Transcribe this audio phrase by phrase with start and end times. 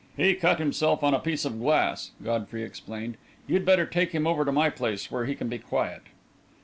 [0.17, 3.17] "He cut himself on a piece of glass," Godfrey explained.
[3.47, 6.01] "You'd better take him over to my place, where he can be quiet."